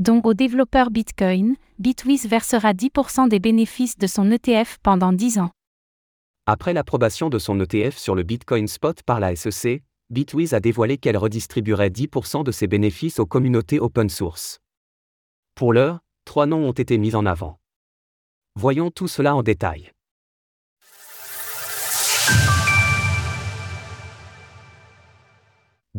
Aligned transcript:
dont 0.00 0.22
au 0.24 0.32
développeur 0.32 0.90
Bitcoin, 0.90 1.56
Bitwiz 1.78 2.26
versera 2.26 2.72
10% 2.72 3.28
des 3.28 3.38
bénéfices 3.38 3.98
de 3.98 4.06
son 4.06 4.30
ETF 4.30 4.78
pendant 4.82 5.12
10 5.12 5.38
ans. 5.40 5.50
Après 6.46 6.72
l'approbation 6.72 7.28
de 7.28 7.38
son 7.38 7.60
ETF 7.60 7.98
sur 7.98 8.14
le 8.14 8.22
Bitcoin 8.22 8.66
Spot 8.66 9.02
par 9.02 9.20
la 9.20 9.36
SEC, 9.36 9.82
Bitwiz 10.08 10.54
a 10.54 10.60
dévoilé 10.60 10.96
qu'elle 10.96 11.18
redistribuerait 11.18 11.90
10% 11.90 12.44
de 12.44 12.50
ses 12.50 12.66
bénéfices 12.66 13.18
aux 13.18 13.26
communautés 13.26 13.78
open 13.78 14.08
source. 14.08 14.58
Pour 15.54 15.74
l'heure, 15.74 16.00
trois 16.24 16.46
noms 16.46 16.66
ont 16.66 16.72
été 16.72 16.96
mis 16.96 17.14
en 17.14 17.26
avant. 17.26 17.60
Voyons 18.56 18.90
tout 18.90 19.06
cela 19.06 19.36
en 19.36 19.42
détail. 19.42 19.92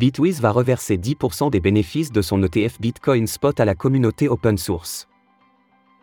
Bitwiz 0.00 0.40
va 0.40 0.50
reverser 0.50 0.96
10% 0.96 1.50
des 1.50 1.60
bénéfices 1.60 2.10
de 2.10 2.22
son 2.22 2.42
ETF 2.42 2.80
Bitcoin 2.80 3.26
Spot 3.26 3.60
à 3.60 3.66
la 3.66 3.74
communauté 3.74 4.30
open 4.30 4.56
source. 4.56 5.06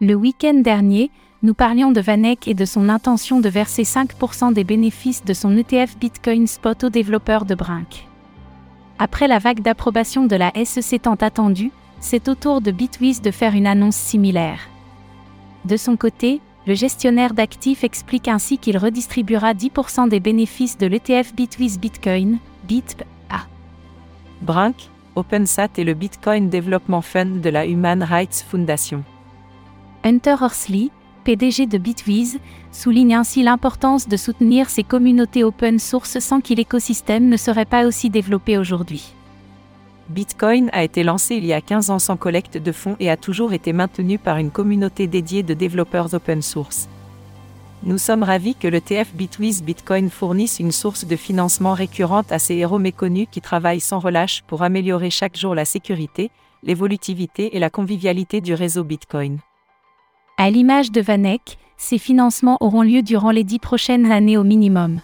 Le 0.02 0.14
week-end 0.14 0.54
dernier, 0.54 1.10
nous 1.42 1.56
parlions 1.56 1.92
de 1.92 2.00
Vanek 2.00 2.48
et 2.48 2.54
de 2.54 2.64
son 2.64 2.90
intention 2.90 3.40
de 3.40 3.50
verser 3.50 3.82
5% 3.82 4.54
des 4.54 4.64
bénéfices 4.64 5.26
de 5.26 5.34
son 5.34 5.58
ETF 5.58 5.98
Bitcoin 5.98 6.46
Spot 6.46 6.84
aux 6.84 6.90
développeurs 6.92 7.46
de 7.46 7.56
Brink. 7.56 8.08
Après 9.00 9.28
la 9.28 9.40
vague 9.40 9.62
d'approbation 9.62 10.28
de 10.28 10.36
la 10.36 10.52
SEC 10.64 11.02
tant 11.02 11.16
attendue, 11.16 11.72
c'est 12.00 12.28
au 12.28 12.36
tour 12.36 12.62
de 12.62 12.70
Bitwiz 12.70 13.24
de 13.24 13.32
faire 13.32 13.56
une 13.56 13.66
annonce 13.66 13.96
similaire. 13.96 14.60
De 15.66 15.76
son 15.76 15.98
côté, 15.98 16.40
le 16.68 16.76
gestionnaire 16.76 17.34
d'actifs 17.34 17.84
explique 17.84 18.28
ainsi 18.28 18.60
qu'il 18.60 18.78
redistribuera 18.78 19.56
10% 19.56 20.08
des 20.08 20.20
bénéfices 20.20 20.78
de 20.78 20.86
l'ETF 20.86 21.34
Bitwiz 21.34 21.80
Bitcoin, 21.80 22.38
BITP, 22.68 23.04
Brink, 24.42 24.90
OpenSat 25.16 25.70
et 25.78 25.84
le 25.84 25.94
Bitcoin 25.94 26.50
Development 26.50 27.02
Fund 27.02 27.42
de 27.42 27.50
la 27.50 27.66
Human 27.66 28.04
Rights 28.04 28.46
Foundation. 28.48 29.04
Hunter 30.04 30.36
Horsley, 30.40 30.90
PDG 31.24 31.66
de 31.66 31.78
Bitwiz, 31.78 32.40
souligne 32.72 33.16
ainsi 33.16 33.44
l'importance 33.44 34.08
de 34.08 34.16
soutenir 34.16 34.70
ces 34.70 34.84
communautés 34.84 35.44
open 35.44 35.80
source 35.80 36.20
sans 36.20 36.40
qui 36.40 36.56
l'écosystème 36.56 37.28
ne 37.28 37.38
serait 37.38 37.66
pas 37.66 37.86
aussi 37.86 38.10
développé 38.10 38.58
aujourd'hui. 38.58 39.14
Bitcoin 40.10 40.70
a 40.72 40.84
été 40.84 41.04
lancé 41.04 41.36
il 41.36 41.46
y 41.46 41.52
a 41.52 41.60
15 41.60 41.90
ans 41.90 42.00
sans 42.00 42.16
collecte 42.16 42.58
de 42.58 42.72
fonds 42.72 42.96
et 43.00 43.10
a 43.10 43.18
toujours 43.18 43.52
été 43.52 43.74
maintenu 43.74 44.18
par 44.18 44.38
une 44.38 44.52
communauté 44.52 45.08
dédiée 45.08 45.44
de 45.44 45.54
développeurs 45.54 46.14
open 46.14 46.42
source. 46.42 46.88
Nous 47.84 48.00
sommes 48.00 48.24
ravis 48.24 48.56
que 48.56 48.68
le 48.68 48.82
TF 48.82 49.14
Bitwiz 49.14 49.62
Bitcoin 49.62 50.10
fournisse 50.10 50.60
une 50.60 50.72
source 50.72 51.06
de 51.06 51.16
financement 51.16 51.74
récurrente 51.74 52.32
à 52.32 52.40
ces 52.40 52.56
héros 52.56 52.80
méconnus 52.80 53.28
qui 53.30 53.40
travaillent 53.40 53.80
sans 53.80 54.00
relâche 54.00 54.44
pour 54.48 54.64
améliorer 54.64 55.12
chaque 55.12 55.38
jour 55.38 55.54
la 55.54 55.64
sécurité, 55.64 56.32
l'évolutivité 56.64 57.56
et 57.56 57.60
la 57.60 57.70
convivialité 57.70 58.42
du 58.42 58.56
réseau 58.56 58.84
Bitcoin. 58.84 59.38
À 60.38 60.50
l'image 60.50 60.92
de 60.92 61.02
Vanek, 61.02 61.60
ces 61.78 62.00
financements 62.00 62.58
auront 62.62 62.82
lieu 62.82 63.04
durant 63.04 63.32
les 63.32 63.44
dix 63.44 63.60
prochaines 63.60 64.12
années 64.12 64.38
au 64.38 64.44
minimum. 64.44 65.00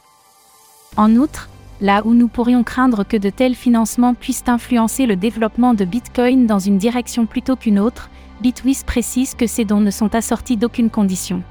En 0.98 1.16
outre, 1.16 1.50
là 1.80 2.02
où 2.06 2.14
nous 2.16 2.28
pourrions 2.28 2.64
craindre 2.64 3.04
que 3.04 3.18
de 3.18 3.30
tels 3.30 3.56
financements 3.56 4.16
puissent 4.16 4.44
influencer 4.48 5.06
le 5.06 5.16
développement 5.16 5.76
de 5.76 5.86
Bitcoin 5.86 6.48
dans 6.48 6.60
une 6.60 6.80
direction 6.80 7.28
plutôt 7.28 7.56
qu'une 7.56 7.80
autre, 7.80 8.10
Bitwiz 8.42 8.84
précise 8.84 9.36
que 9.36 9.48
ces 9.48 9.64
dons 9.64 9.80
ne 9.80 9.92
sont 9.92 10.16
assortis 10.16 10.58
d'aucune 10.58 10.90
condition. 10.90 11.44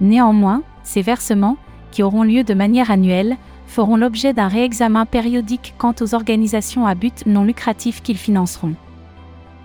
Néanmoins, 0.00 0.62
ces 0.82 1.02
versements, 1.02 1.56
qui 1.90 2.02
auront 2.02 2.22
lieu 2.22 2.44
de 2.44 2.54
manière 2.54 2.90
annuelle, 2.90 3.36
feront 3.66 3.96
l'objet 3.96 4.32
d'un 4.32 4.48
réexamen 4.48 5.06
périodique 5.06 5.74
quant 5.78 5.94
aux 6.00 6.14
organisations 6.14 6.86
à 6.86 6.94
but 6.94 7.26
non 7.26 7.44
lucratif 7.44 8.02
qu'ils 8.02 8.16
financeront. 8.16 8.74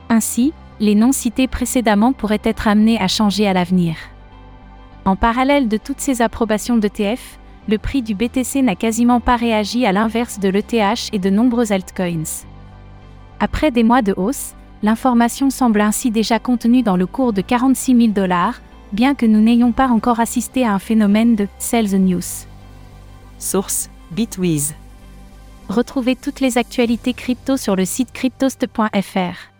Ainsi, 0.09 0.53
les 0.79 0.95
noms 0.95 1.11
cités 1.11 1.47
précédemment 1.47 2.13
pourraient 2.13 2.41
être 2.43 2.67
amenés 2.67 2.99
à 2.99 3.07
changer 3.07 3.47
à 3.47 3.53
l'avenir. 3.53 3.95
En 5.05 5.15
parallèle 5.15 5.67
de 5.67 5.77
toutes 5.77 5.99
ces 5.99 6.21
approbations 6.21 6.77
d'ETF, 6.77 7.39
le 7.67 7.77
prix 7.77 8.01
du 8.01 8.13
BTC 8.13 8.61
n'a 8.61 8.75
quasiment 8.75 9.19
pas 9.19 9.37
réagi 9.37 9.85
à 9.85 9.91
l'inverse 9.91 10.39
de 10.39 10.49
l'ETH 10.49 11.09
et 11.13 11.19
de 11.19 11.29
nombreux 11.29 11.71
altcoins. 11.71 12.45
Après 13.39 13.71
des 13.71 13.83
mois 13.83 14.01
de 14.01 14.13
hausse, 14.15 14.53
l'information 14.81 15.49
semble 15.49 15.81
ainsi 15.81 16.11
déjà 16.11 16.39
contenue 16.39 16.83
dans 16.83 16.97
le 16.97 17.05
cours 17.05 17.33
de 17.33 17.41
46 17.41 17.95
000 17.95 18.07
dollars, 18.09 18.61
bien 18.93 19.15
que 19.15 19.25
nous 19.25 19.41
n'ayons 19.41 19.71
pas 19.71 19.87
encore 19.87 20.19
assisté 20.19 20.65
à 20.65 20.73
un 20.73 20.79
phénomène 20.79 21.35
de 21.35 21.47
sales 21.59 21.97
News. 21.97 22.21
Source 23.39 23.89
Bitwiz. 24.11 24.75
Retrouvez 25.67 26.15
toutes 26.15 26.39
les 26.39 26.57
actualités 26.57 27.13
crypto 27.13 27.57
sur 27.57 27.75
le 27.75 27.85
site 27.85 28.11
cryptost.fr. 28.13 29.53